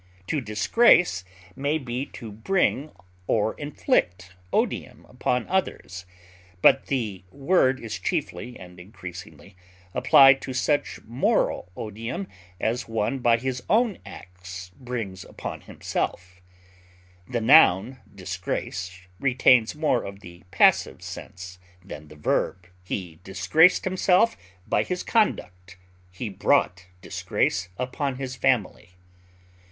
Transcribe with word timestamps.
To 0.29 0.41
disgrace 0.41 1.23
may 1.55 1.77
be 1.77 2.07
to 2.07 2.31
bring 2.31 2.91
or 3.27 3.53
inflict 3.59 4.31
odium 4.51 5.05
upon 5.07 5.47
others, 5.47 6.07
but 6.59 6.87
the 6.87 7.23
word 7.29 7.79
is 7.79 7.99
chiefly 7.99 8.57
and 8.59 8.79
increasingly 8.79 9.55
applied 9.93 10.41
to 10.41 10.53
such 10.55 11.01
moral 11.03 11.71
odium 11.77 12.27
as 12.59 12.87
one 12.87 13.19
by 13.19 13.37
his 13.37 13.61
own 13.69 13.99
acts 14.03 14.69
brings 14.75 15.23
upon 15.23 15.61
himself; 15.61 16.41
the 17.27 17.39
noun 17.39 17.99
disgrace 18.15 19.01
retains 19.19 19.75
more 19.75 20.03
of 20.03 20.21
the 20.21 20.41
passive 20.49 21.03
sense 21.03 21.59
than 21.85 22.07
the 22.07 22.15
verb; 22.15 22.65
he 22.83 23.19
disgraced 23.23 23.83
himself 23.83 24.35
by 24.65 24.81
his 24.81 25.03
conduct; 25.03 25.77
he 26.11 26.27
brought 26.27 26.87
disgrace 27.03 27.69
upon 27.77 28.15
his 28.15 28.35
family. 28.35 28.93